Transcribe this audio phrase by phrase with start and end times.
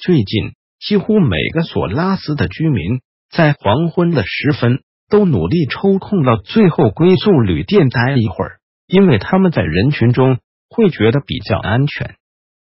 [0.00, 3.00] 最近，几乎每个索拉斯的居民
[3.32, 10.38] 在黄昏的时分都努力抽空到最后归宿旅店待一会儿，因为他们在人群中
[10.70, 12.14] 会觉得比较安全。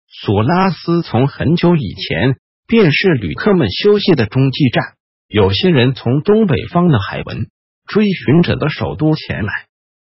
[0.08, 4.94] 索拉斯从很久以前便是旅客们休息的中继站。
[5.28, 7.50] 有些人从东北方的海文
[7.86, 9.52] 追寻者的首都前来，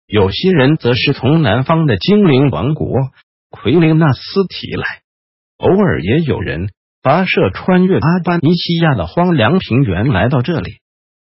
[0.07, 2.95] 有些人则是从南方的精灵王国
[3.51, 4.85] 奎林纳斯提来，
[5.57, 6.71] 偶尔也有人。
[7.03, 10.81] 跋涉穿越阿巴尼西亚的荒凉平原来到这里，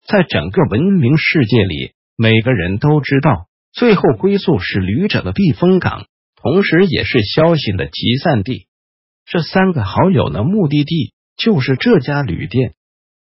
[0.05, 8.66] 在整个文明世界里，每个人都知道，最后归宿是旅者的避风港，同时也是消息的集散地。
[9.24, 12.74] 这三个好友的目的地就是这家旅店。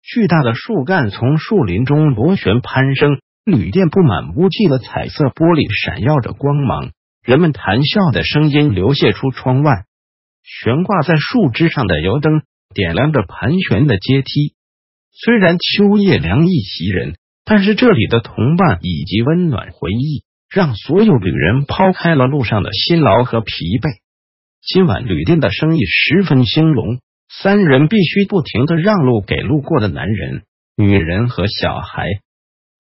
[0.03, 6.93] 巨大的树干从树林中螺旋攀升，旅店布满无际的彩色玻璃，闪耀着光芒。
[7.23, 9.85] 人们谈笑的声音流泻出窗外。
[10.43, 12.43] 悬挂在树枝上的油灯
[12.75, 14.55] 点亮着盘旋的阶梯。
[15.13, 24.01] 虽然秋夜凉意袭人，但是这里的同伴以及温暖回忆，让所有旅人抛开了路上的辛劳和疲惫。
[24.65, 30.45] 今晚旅店的生意十分兴隆，三人必须不停的让路给路过的男人、
[30.77, 32.09] 女人和小孩。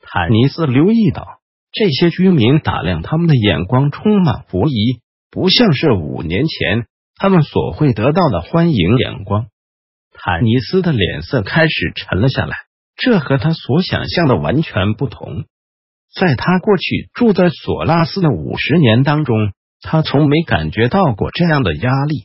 [0.00, 1.26] 坦尼斯留意到，
[1.72, 6.86] 这些居民打量他们的眼光充满狐疑，不像是五年前。
[7.22, 9.46] 他们所会得到的欢迎眼光，
[10.12, 12.56] 坦尼斯的脸色开始沉了下来。
[12.96, 15.44] 这和他所想象的完全不同。
[16.12, 19.52] 在他过去住在索拉斯的五十年当中，
[19.82, 22.24] 他从没感觉到过这样的压力。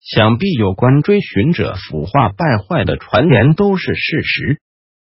[0.00, 4.58] 想必有关追寻者腐化败坏的传言都是事实。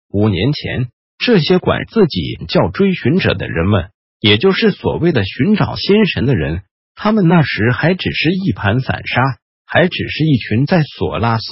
[0.07, 3.89] 五年前，这些管自己叫追寻者的人们，
[4.19, 6.61] 也就是所谓的寻找仙神的人。
[6.95, 9.21] 他们那时还只是一盘散沙，
[9.65, 11.43] 还只是一群在索拉斯、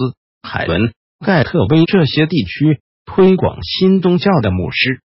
[0.42, 0.94] 海文、
[1.24, 5.02] 盖特威这些地区推广新宗教的牧师。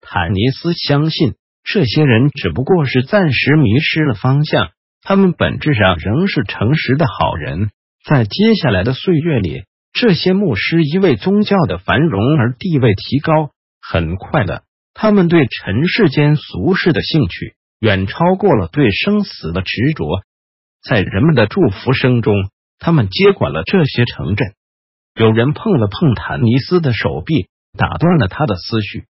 [0.00, 1.34] 坦尼斯相信，
[1.64, 4.70] 这些人只不过是暂时迷失了方向，
[5.02, 7.70] 他们本质上仍是诚实的好人。
[8.04, 13.50] 在接下来的岁月里，这些牧师因为宗教的繁荣而地位提高，
[13.80, 14.62] 很快的，
[14.94, 17.54] 他们对尘世间俗事的兴趣。
[17.80, 20.22] 远超过了对生死的执着，
[20.82, 22.34] 在人们的祝福声中，
[22.78, 24.54] 他们接管了这些城镇。
[25.14, 29.04] 有人碰了碰坦尼斯的手臂，打断了他的思绪。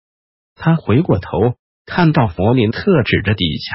[0.55, 3.73] 他回过头，看到佛林特指着底下，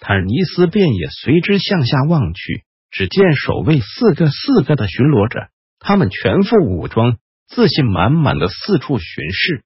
[0.00, 2.64] 坦尼斯便也随之向下望去。
[2.90, 9.64] 只见守卫四个四个的巡逻着，他们全副武装，自信满满的四处巡视。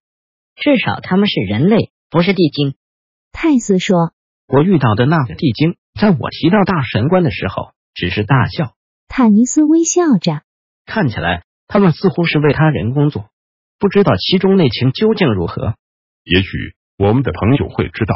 [0.57, 2.75] 至少他们是人类，不是地精。
[3.31, 4.13] 泰斯说。
[4.53, 8.75] 我遇到的那个地精，在我提到大神官的时候，只是大笑。
[9.07, 10.43] 坦尼斯微笑着，
[10.87, 13.27] 看起来他们似乎是为他人工作，
[13.79, 15.77] 不知道其中内情究竟如何。
[16.25, 16.49] 也许
[16.99, 18.15] 我们的朋友会知道。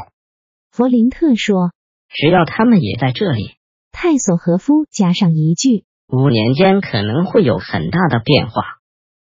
[0.73, 1.71] 弗林特说
[2.11, 3.55] ：“只要他们也在这里。”
[3.93, 8.63] 泰索和夫加上一句：“五年间可能会有很大的变化。”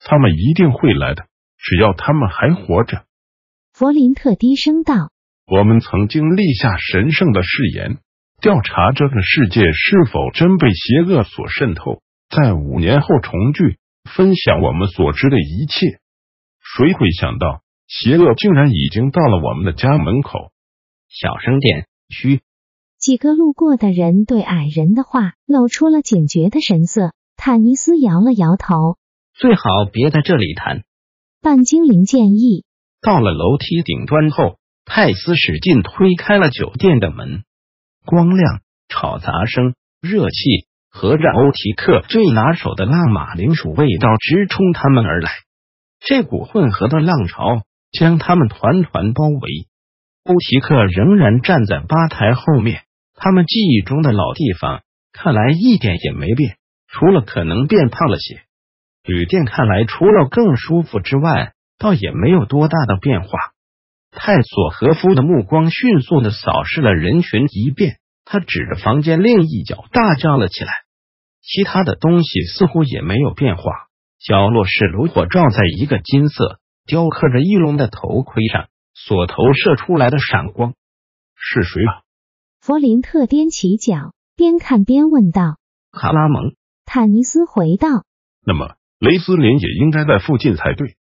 [0.06, 1.26] 他们一定会来的，
[1.58, 3.06] 只要他们还活着。
[3.74, 5.10] 弗林特低声道。
[5.52, 7.98] 我们曾经立下神圣的誓言，
[8.40, 13.76] 调查这个世界是否真被邪恶所渗透，在五年后重聚，
[14.10, 16.00] 分享我们所知的一切。
[16.62, 20.54] 谁会想到，邪恶竟然已经到了我们的家门口？
[21.10, 22.40] 小声点，嘘。
[22.98, 27.12] 几个路过的人对矮人的话露出了警觉的神色。
[27.36, 28.96] 坦尼斯摇了摇头，
[29.34, 29.62] 最好
[29.92, 30.84] 别在这里谈。
[31.42, 32.64] 半精灵建议。
[33.02, 34.61] 到了楼梯顶端后。
[34.94, 37.46] 泰斯使劲推开了酒店的门，
[38.06, 38.60] 光亮、
[38.90, 45.32] 吵杂声、热气和让欧提克最拿手的辣马铃薯味道直冲他们而来。
[46.02, 47.62] 这股混合的浪潮
[47.94, 49.50] 将他们团团包围。
[50.26, 52.82] 欧提克仍然站在吧台后面，
[53.16, 54.82] 他们记忆中的老地方
[55.14, 56.58] 看来一点也没变，
[56.90, 58.42] 除了可能变胖了些。
[59.06, 63.30] 旅店看来除了更舒服之外，倒也没有多大的变化。
[64.12, 70.72] 泰索和夫的目光迅速的扫视了人群一遍，他指着房间另一角大叫了起来
[71.42, 73.64] ：“其他的东西似乎也没有变化。
[74.20, 80.74] 角落是炉火照在一个金色雕刻着翼龙的头盔上所投射出来的闪光。
[81.36, 82.04] 是谁啊？
[82.60, 85.58] 弗林特踮起脚，边看边问道。
[85.92, 86.54] 卡拉蒙。
[86.86, 88.04] 坦尼斯回道。
[88.46, 90.98] 那么雷斯林也应该在附近才对。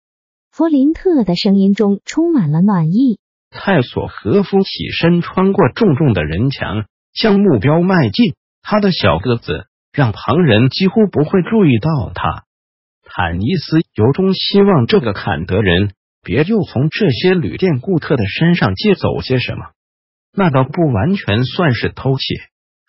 [0.59, 3.17] 弗林特的声音中充满了暖意。
[3.49, 6.83] 泰索和夫起身，穿过重重的人墙，
[7.13, 8.33] 向目标迈进。
[8.61, 12.43] 他的小个子让旁人几乎不会注意到他。
[13.05, 15.93] 坦尼斯由衷希望这个坎德人
[16.25, 19.61] 别又从这些旅店顾客的身上借走些什么。
[20.33, 22.35] 那倒不完全算是偷窃。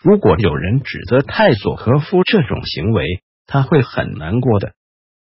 [0.03, 4.73] 如果有人指责泰索和夫这种行为，他会很难过的。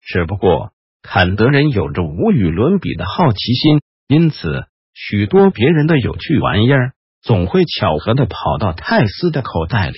[0.01, 0.71] 只不过
[1.01, 4.65] 坎德人有着无与伦比的好奇心，因此。
[4.93, 6.91] 许多别人的有趣玩意儿，
[7.21, 9.95] 总会巧合的跑到泰斯的口袋里。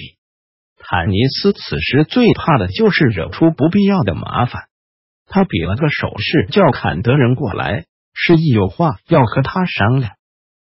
[0.77, 4.65] 坦尼斯此时最怕的就是惹出不必要的麻烦。
[5.27, 10.13] 他比了个手势，叫坎德人过来，示意有话要和他商量。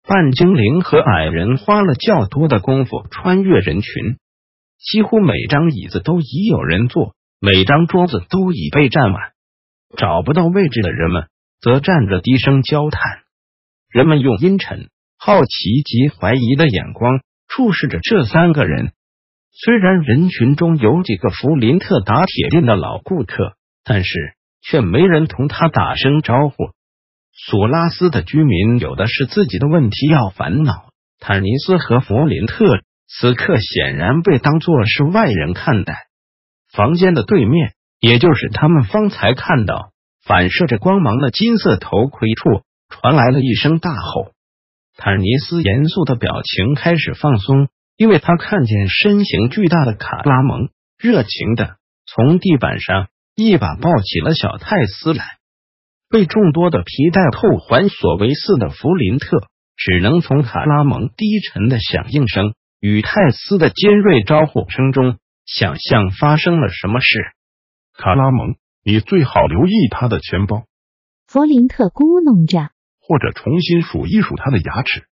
[0.07, 4.19] 半精灵和矮人花了较多的功夫穿越人群，
[4.79, 9.33] 几乎每张椅子都已有人坐，每张桌子都已被占满。
[9.96, 11.29] 找不到位置的人们
[11.61, 13.00] 则站着低声交谈。
[13.90, 18.93] 人们用阴沉、好奇及怀疑的眼光注视着这三个人。
[19.50, 26.56] 虽然人群中有几个弗林特打铁店的老顾客，但是却没人同他打声招呼。
[27.32, 30.91] 索拉斯的居民有的是自己的问题要烦恼。
[31.19, 32.64] 坦尼斯和弗林特
[33.08, 36.06] 此刻显然被当作是外人看待。
[36.73, 39.91] 房间的对面，也就是他们方才看到
[40.25, 42.62] 反射着光芒的金色头盔处。
[42.91, 44.33] 传来了一声大吼，
[44.97, 47.69] 坦尼斯严肃的表情开始放松，
[47.99, 55.23] 因为他看见身形巨大的卡拉蒙热情的从地板上一把抱起了小泰斯来。
[56.09, 59.37] 被众多的皮带扣环所围似的弗林特，
[59.77, 67.33] 只能从卡拉蒙低沉的响应声与泰斯的尖锐招呼声中想象发生了什么事。
[67.99, 68.55] 卡拉蒙，
[68.85, 70.62] 你最好留意他的钱包。
[71.27, 72.71] 弗林特咕哝着。
[73.00, 75.09] 或者重新数一数他的牙齿。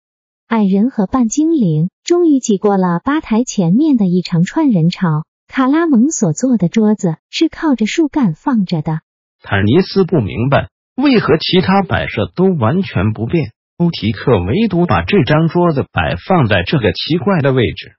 [0.47, 5.27] 矮人和半精灵终于挤过了吧台前面的一长串人潮。
[5.47, 9.01] 卡拉蒙所坐的桌子是靠着树干放着的。
[9.43, 17.97] 坦尼斯不明白为何其他摆设都完全不变，欧提克唯独把这张桌子摆放在这个奇怪的位置。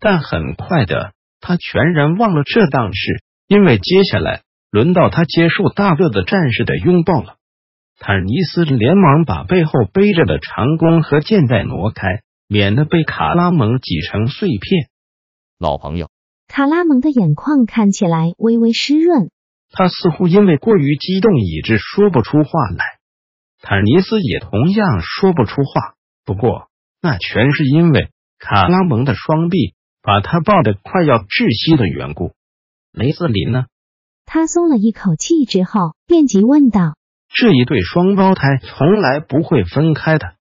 [0.00, 7.36] 但很快的，他全然忘了这档事，因为接下来轮到他接受大个子战士的拥抱了。
[7.98, 14.90] 坦尼斯连忙把背后背着的长弓和箭袋挪开，免得被卡拉蒙挤成碎片。
[15.58, 16.10] 老朋友，
[16.48, 19.30] 卡拉蒙的眼眶看起来微微湿润，
[19.70, 22.84] 他似乎因为过于激动以致说不出话来。
[23.62, 25.94] 坦尼斯也同样说不出话，
[26.24, 26.68] 不过
[27.00, 32.34] 那全是因为卡拉蒙的双臂把他抱得快要窒息的缘故。
[32.96, 33.66] 雷斯林呢？
[34.24, 36.96] 他松了一口气之后，便急问道。
[37.28, 40.36] 这一对双胞胎从来不会分开的。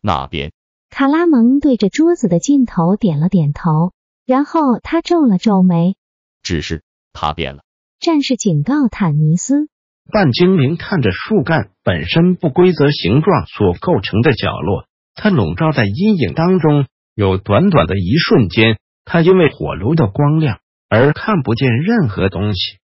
[0.00, 0.52] 那边，
[0.88, 3.92] 卡拉蒙对着桌子的尽头点了点头，
[4.24, 5.96] 然后他皱了皱眉。
[6.44, 7.62] 只是他变了。
[7.98, 9.68] 战士警告坦尼斯。
[10.12, 14.84] 半精灵看着树干本身不规则形状所构成的角落，
[15.16, 16.86] 它笼罩在阴影当中。
[17.16, 22.78] 有短短的一瞬间，它因为火炉的光亮而看不见任何东西。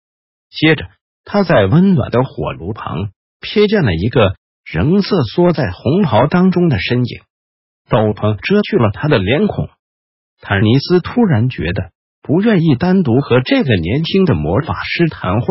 [0.51, 0.86] 接着，
[1.24, 3.10] 他在温暖的火炉旁。
[3.41, 7.22] 瞥见了一个仍瑟缩在红袍当中的身影，
[7.89, 9.67] 斗篷遮去了他的脸孔。
[10.39, 11.91] 坦尼斯突然觉得
[12.22, 15.48] 不愿意单独和这个年轻的魔法师谈话，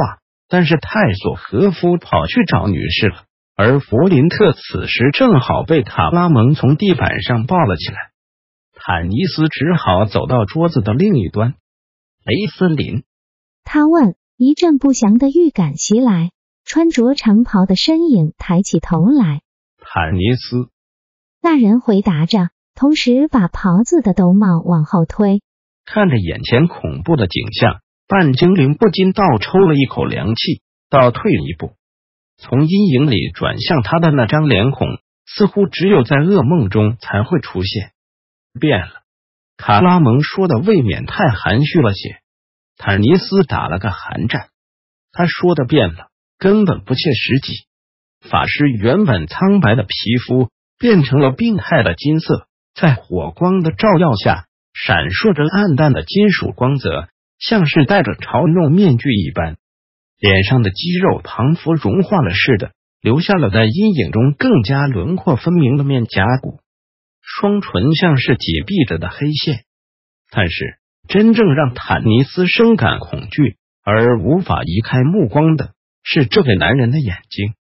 [0.49, 3.17] 但是泰索和夫跑去找女士了，
[3.57, 7.97] 而弗林特此时正好被卡拉蒙从地板上抱了起来。
[8.75, 11.57] 坦尼斯只好走到桌子的另一端。
[12.25, 13.05] 雷森林，
[13.65, 16.31] 他问，一阵不祥的预感袭来。
[16.65, 19.43] 穿着长袍的身影抬起头来，
[19.79, 20.71] 坦尼斯。
[21.43, 25.43] 那人回答着，同时把袍子的兜帽往后推。
[25.85, 31.73] 看着眼前恐怖的景象，半精灵不禁倒抽了一口凉气，倒退一步，
[32.37, 34.87] 从阴影里转向他的那张脸孔，
[35.27, 37.91] 似乎只有在噩梦中才会出现。
[38.61, 39.02] 变了，
[39.65, 42.17] 卡拉蒙说的未免太含蓄了些。
[42.77, 44.49] 坦尼斯打了个寒战，
[45.13, 46.09] 他说的变了。
[46.37, 47.55] 根本不切实际。
[48.29, 57.07] 法师原本苍白的皮肤变成了病态的金色，在火光的照耀下闪烁着暗淡的金属光泽，
[57.39, 59.59] 像是戴着嘲弄面具一般，
[60.19, 66.59] 脸上的肌肉仿佛融化了似的，留下了在阴影中更加轮廓分明的面颊骨。
[67.23, 69.65] 双唇像是紧闭着的黑线，
[70.31, 70.77] 但是
[71.09, 77.55] 真正让坦尼斯深感恐惧而无法移开目光的是这个男人的眼睛，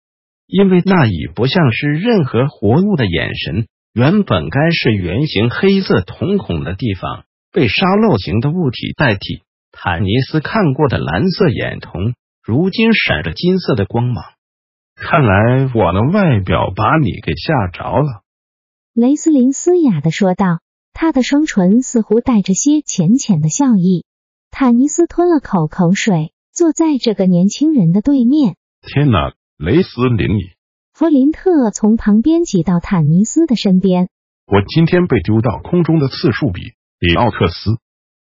[0.46, 9.42] 因为那已不像是任何活物的眼神，原本该是圆形黑色瞳孔的地方被沙漏形的物体代替。
[9.70, 14.24] 坦尼斯看过的蓝色眼瞳，如今闪着金色的光芒。
[14.96, 18.22] 看来我的外表把你给吓着了。
[19.00, 20.58] 雷斯林嘶哑的说道，
[20.92, 24.04] 他的双唇似乎带着些浅浅的笑意。
[24.50, 28.56] 坦尼斯吞了口口水，坐在这个年轻人的对面。
[28.82, 30.34] 天哪，雷斯林！
[30.34, 30.40] 你
[30.92, 34.08] 弗林特从旁边挤到坦尼斯的身边。
[34.48, 36.60] 我今天被丢到空中的次数比
[36.98, 37.78] 比奥特斯。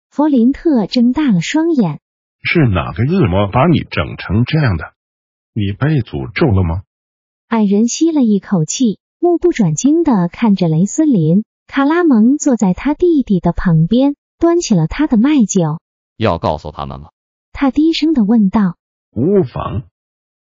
[0.08, 1.98] 弗林特睁大了双眼。
[2.44, 4.84] 是哪个恶魔把你整成这样的？
[5.52, 6.82] 你被诅咒了吗？
[7.48, 9.00] 矮人吸了一口气。
[9.22, 15.78] 目不转睛的看着雷斯林，卡拉蒙坐在他弟弟的旁边，端起了他的麦酒。
[16.16, 17.10] 要告诉他们吗？
[17.52, 18.76] 他低声的问道。
[19.10, 19.82] 无妨。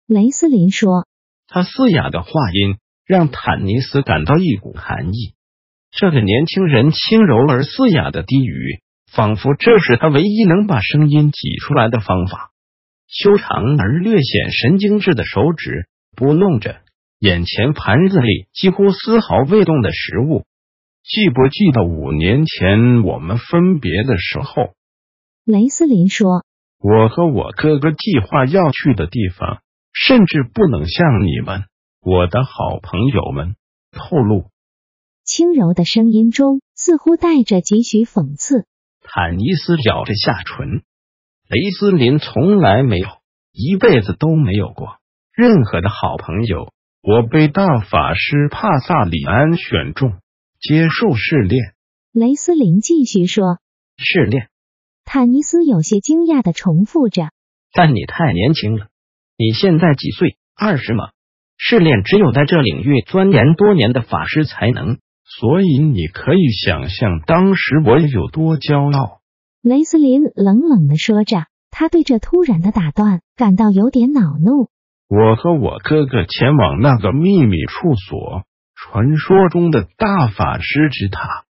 [0.08, 1.06] 雷斯林说。
[1.48, 5.36] 他嘶哑的话音让坦尼斯感到一股寒意。
[5.92, 8.82] 这个年轻人轻柔而嘶哑的低语，
[9.12, 12.50] 仿佛这是他唯一能把声音挤出来的方法。
[13.06, 16.82] 修长而略显神经质的手指拨弄着。
[17.26, 20.46] 眼前盘子里几乎丝毫未动的食物，
[21.02, 24.76] 记不记得五年前我们分别的时候？
[25.44, 26.46] 雷斯林说
[26.78, 31.64] ：“我和我哥哥计划要去的地方，甚至不能向你们，
[32.00, 33.56] 我的好朋友们
[33.92, 34.52] 透露。”
[35.26, 38.68] 轻柔的声音中似乎带着几许讽刺。
[39.02, 40.84] 坦尼斯咬着下唇，
[41.50, 43.08] 雷斯林从来没有，
[43.52, 44.98] 一辈子都没有过
[45.34, 46.72] 任何的好朋友。
[47.08, 50.14] 我被大法师帕萨里安选中，
[50.60, 51.76] 接受试炼。
[52.12, 53.60] 雷斯林继续说
[53.96, 54.48] ：“试炼。”
[55.06, 57.30] 坦尼斯有些惊讶的重复着
[57.74, 58.88] ：“但你太年轻了，
[59.38, 60.38] 你现在几岁？
[60.56, 61.10] 二十吗？
[61.58, 69.22] 试炼只有在这领域钻研多年的法师才能，所以你可以想象当时我有多骄傲。”
[69.62, 74.70] 雷斯林冷冷的说着，他对这突然的打断感到有点恼怒。
[75.08, 78.44] 我和我哥哥前往那个秘密处所，
[78.74, 81.46] 传说中的大法师之塔。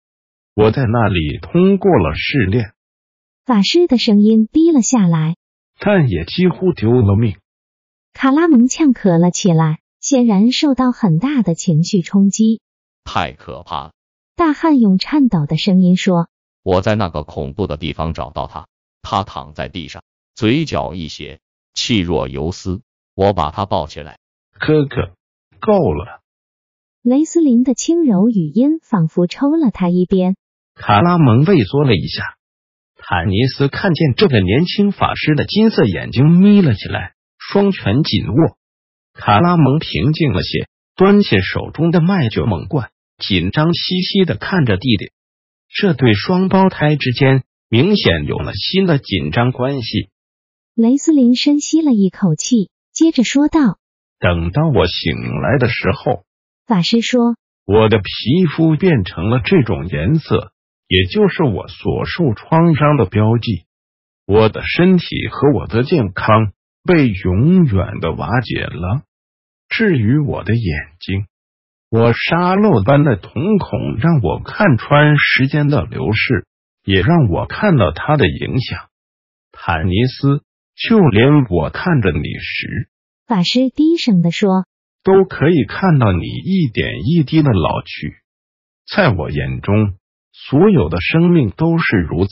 [0.54, 2.72] 我在那里通过了试炼。
[3.44, 5.36] 法师的声音低了下来，
[5.78, 7.36] 但也几乎丢了命。
[8.12, 12.60] 卡拉蒙呛咳了起来，显然受到很大的情绪冲击。
[13.04, 13.92] 太可怕！
[14.34, 16.28] 大汉用颤抖的声音说
[16.64, 18.66] ：“我在那个恐怖的地方找到他，
[19.02, 20.02] 他躺在地上，
[20.34, 21.38] 嘴角一斜，
[21.72, 22.82] 气若游丝。”
[23.14, 24.18] 我把他抱起来，
[24.58, 25.14] 哥哥，
[25.60, 26.20] 够了。
[27.02, 30.36] 雷斯林的轻柔语音仿佛抽了他一鞭。
[30.74, 32.22] 卡拉蒙畏缩了一下。
[32.96, 38.56] 坦尼斯看见这个年轻法师的金色眼睛眯了起来，双拳紧握。
[39.12, 40.66] 卡拉蒙平静了些，
[40.96, 45.12] 端起手中的麦酒猛灌，紧张兮兮的看着弟弟。
[45.68, 50.08] 这对双胞胎之间明显有了新的紧张关系。
[50.74, 52.70] 雷斯林深吸了一口气。
[52.94, 53.58] 接着说道
[54.20, 56.24] ：“等到我醒来的时候，
[56.64, 57.34] 法师说，
[57.66, 60.52] 我的皮肤变成了这种颜色，
[60.86, 63.64] 也就是我所受创伤的标记。
[64.26, 66.52] 我的身体和我的健康
[66.84, 69.02] 被永远的瓦解了。
[69.68, 71.26] 至于我的眼睛，
[71.90, 76.46] 我沙漏般的瞳孔让我看穿时间的流逝，
[76.84, 78.88] 也让我看到它的影响。
[79.50, 80.44] 坦尼斯。”
[80.76, 82.88] 就连我看着你时，
[83.26, 84.66] 法师低声的说
[85.04, 88.16] ：“都可以看到你一点一滴的老去。
[88.92, 89.94] 在我眼中，
[90.32, 92.30] 所有的生命都是如此。”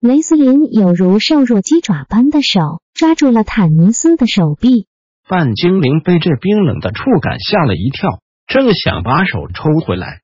[0.00, 4.88] 雷斯林有如瘦弱鸡爪般的手抓住了坦尼斯的手臂。
[5.28, 10.22] 半精灵被这冰冷的触感吓了一跳，正想把手抽回来，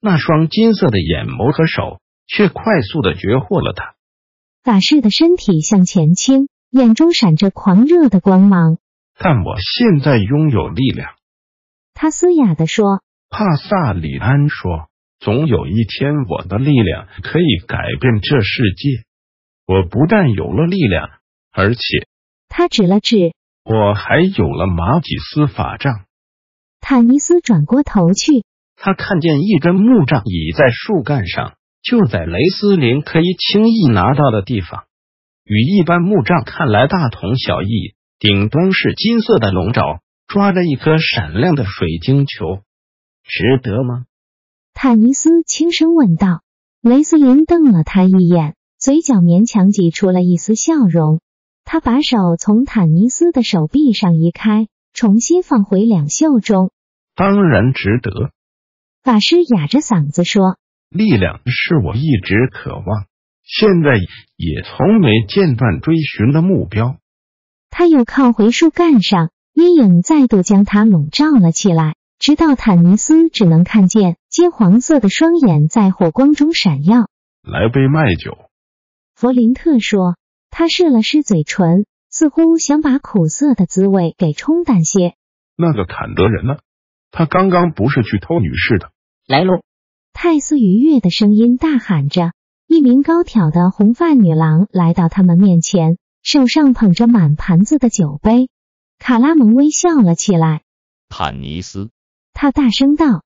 [0.00, 3.94] 那双金色的眼眸和手却快速的绝获了他。
[4.64, 6.48] 法师的身体向前倾。
[6.70, 8.78] 眼中闪着狂热的光芒，
[9.18, 11.14] 但我现在拥有力量。
[11.94, 19.04] 他嘶哑地说：“帕萨里安说，总有一天，我的力量可以改变这世界。
[19.66, 21.08] 我不但有了力量，
[21.52, 21.80] 而且……”
[22.48, 23.32] 他指了指，
[23.64, 26.04] 我还有了马吉斯法杖。
[26.80, 28.44] 坦尼斯转过头去，
[28.76, 34.84] 他看见一根木杖倚在树干上，就在雷斯林可以轻易拿到的地方。
[35.50, 42.62] 与一般木杖看来大同小异，顶端是金色的龙爪，抓着一颗闪亮的水晶球，
[43.24, 44.04] 值得吗？
[44.74, 46.42] 坦尼斯轻声问道。
[46.80, 51.20] 雷斯林瞪了他一眼，嘴角勉强挤出了一丝笑容。
[51.64, 56.70] 他把手从坦尼斯的手臂上移开，重新放回两袖中。
[57.16, 58.30] 当然值得。
[59.02, 60.58] 法师哑着嗓子说
[60.90, 63.06] ：“力量是我一直渴望，
[63.42, 63.96] 现在
[64.36, 66.96] 也从没间断追寻的目标。”
[67.70, 71.94] 他又靠回树干上，阴影再度将他笼罩了起来。
[72.18, 77.08] 直到坦尼斯只能看见金黄色的双眼在火光中闪耀。
[77.42, 78.36] 来杯麦酒，
[79.14, 80.16] 弗林特说。
[80.50, 85.14] 他试了试嘴唇，似乎想把苦涩的滋味给冲淡些。
[85.56, 86.56] 那个坎德人呢？
[87.12, 88.90] 他刚刚不是去偷女士的？
[89.28, 89.62] 来喽！
[90.12, 92.32] 泰斯愉悦的声音大喊着。
[92.72, 98.48] 一名高挑的红发女郎来到他们面前，手上捧着满盘子的酒杯。
[98.96, 100.62] 卡拉蒙微笑了起来。
[101.08, 101.90] 坦尼斯。
[102.32, 103.24] 他大声道：“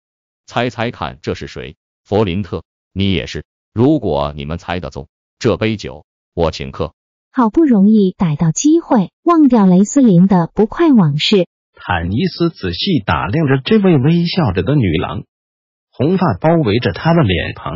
[0.49, 1.77] 猜猜看，这是谁？”
[2.09, 2.63] 弗林特，
[2.95, 3.45] 你也是。
[3.75, 5.09] 如果你们猜得中，
[5.39, 6.95] 这杯酒我请客。
[7.31, 11.47] 好不容易逮到机会，忘掉雷斯林的不快往事。
[11.75, 15.25] 坦尼斯仔细打量着这位微笑着的女郎，
[15.91, 17.75] 红发包围着她的脸庞，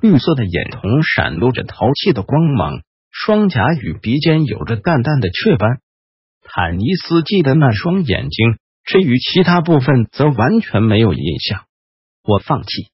[0.00, 5.80] 绿色的眼瞳闪露着淘气的光芒，双颊与鼻尖有着淡淡的雀斑。
[6.42, 8.56] 坦尼斯记得那双眼睛。
[8.82, 11.64] 至于其他部分，则完全没有印象。
[12.24, 12.88] 我放弃。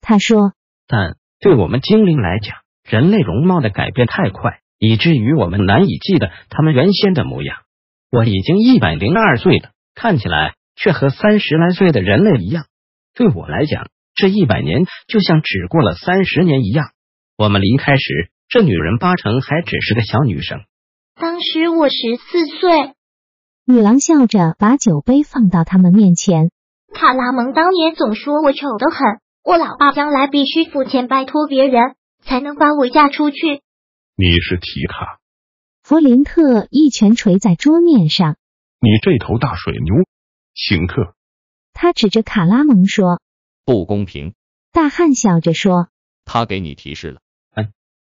[0.00, 0.54] 他说
[0.88, 7.58] ：“但对我们精灵来讲，人类容貌的改变太快，以至于我们难以记得他们原先的模样。
[8.10, 12.64] 我已经一百零二岁了，看起来却和三十来岁的人类一样。
[13.14, 16.90] 对我来讲，这一百年就像只过了三十年一样。
[17.36, 20.60] 我们离开时，这女人八成还只是个小女生。
[21.14, 22.94] 当时我十四岁。”
[23.68, 26.50] 女郎笑着把酒杯放到他们面前。
[26.94, 33.60] 卡拉蒙当年总说我丑得很，我老爸将来必须付钱拜托别人，才能把我嫁出去。
[34.16, 35.18] 你是提卡？
[35.82, 38.36] 弗林特一拳捶在桌面上。
[38.80, 39.94] 你这头大水牛，
[40.54, 41.14] 请客。
[41.72, 43.20] 他指着卡拉蒙说
[43.66, 44.32] ：“不公平。”
[44.72, 45.88] 大汉笑着说
[46.24, 47.20] ：“他给你提示了。”
[47.54, 47.72] 嗯，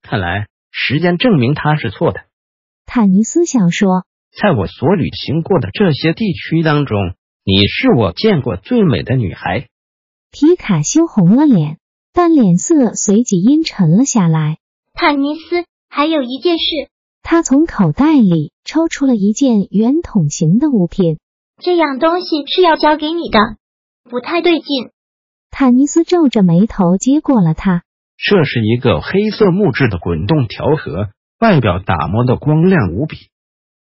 [0.03, 2.27] 看来时间证明他是错的。
[2.85, 4.05] 坦尼斯笑说。
[4.39, 6.99] 在我所旅行过的这些地区当中，
[7.43, 9.69] 你是我见过最美的女孩。
[10.31, 11.79] 皮卡羞红了脸，
[12.13, 14.59] 但脸色随即阴沉了下来。
[14.93, 16.67] 坦尼斯，还有一件事。
[17.23, 21.19] 他从口袋里抽出了一件圆筒形的物品。
[21.57, 23.39] 这样东西是要交给你的，
[24.05, 24.91] 不太对劲。
[25.59, 27.83] 坦尼斯皱着眉头接过了它。
[28.19, 31.09] 这是一个黑色木质的滚动条盒，
[31.41, 33.31] 外表打磨的光亮无比。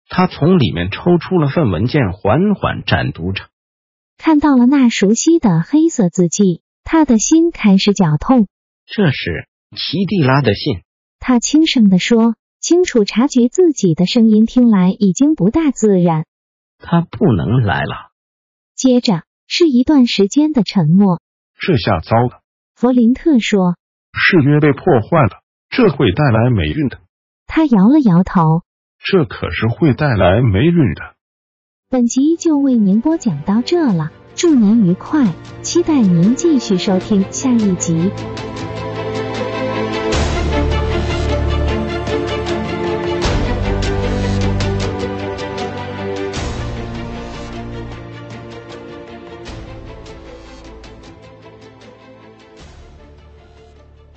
[0.08, 3.48] 他从里面抽出了份文件，缓缓展读着，
[4.16, 8.46] 看到了那熟悉的黑色字迹，他的心开始绞痛。
[8.86, 10.84] 这是奇蒂拉的信，
[11.18, 16.24] 他轻声的说，清楚察觉自己的声音听来已经不大自然。
[16.78, 18.12] 他不能来了。
[18.76, 21.20] 接着是一段时间的沉默。
[21.58, 22.40] 这下糟了，
[22.74, 23.76] 弗林特说，
[24.12, 26.98] 誓约被破坏了，这会带来霉运的。
[27.46, 28.62] 他摇了摇头。
[28.98, 31.14] 这可是会带来霉运的。
[31.90, 38.10] 本集就为您播讲到这了，祝您愉快，期待您继续收听下一集。